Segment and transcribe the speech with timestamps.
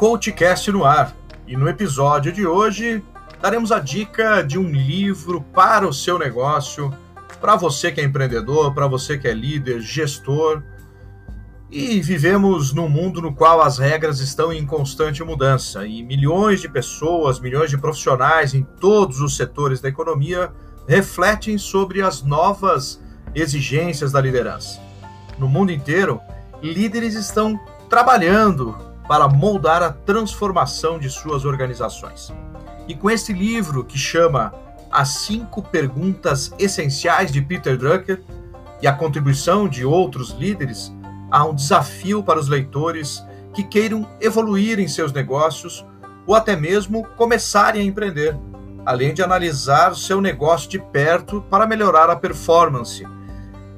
[0.00, 1.14] CoachCast no ar.
[1.46, 3.04] E no episódio de hoje
[3.38, 6.90] daremos a dica de um livro para o seu negócio,
[7.38, 10.62] para você que é empreendedor, para você que é líder, gestor.
[11.70, 16.68] E vivemos num mundo no qual as regras estão em constante mudança e milhões de
[16.70, 20.50] pessoas, milhões de profissionais em todos os setores da economia
[20.88, 23.02] refletem sobre as novas
[23.34, 24.80] exigências da liderança.
[25.38, 26.22] No mundo inteiro,
[26.62, 32.32] líderes estão trabalhando para moldar a transformação de suas organizações.
[32.86, 34.54] E com esse livro que chama
[34.88, 38.22] As Cinco Perguntas Essenciais de Peter Drucker
[38.80, 40.94] e a contribuição de outros líderes,
[41.28, 43.20] há um desafio para os leitores
[43.52, 45.84] que queiram evoluir em seus negócios
[46.24, 48.38] ou até mesmo começarem a empreender,
[48.86, 53.04] além de analisar seu negócio de perto para melhorar a performance.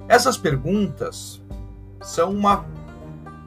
[0.07, 1.43] Essas perguntas
[2.03, 2.67] são uma